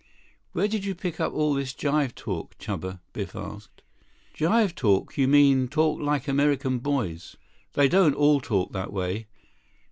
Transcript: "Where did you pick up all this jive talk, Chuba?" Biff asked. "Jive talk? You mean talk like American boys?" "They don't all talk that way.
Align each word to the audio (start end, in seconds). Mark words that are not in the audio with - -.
"Where 0.53 0.67
did 0.67 0.83
you 0.83 0.95
pick 0.95 1.19
up 1.19 1.31
all 1.31 1.53
this 1.53 1.73
jive 1.75 2.15
talk, 2.15 2.57
Chuba?" 2.57 3.01
Biff 3.13 3.35
asked. 3.35 3.83
"Jive 4.35 4.73
talk? 4.73 5.15
You 5.15 5.27
mean 5.27 5.67
talk 5.67 6.01
like 6.01 6.27
American 6.27 6.79
boys?" 6.79 7.37
"They 7.73 7.87
don't 7.87 8.15
all 8.15 8.41
talk 8.41 8.73
that 8.73 8.91
way. 8.91 9.27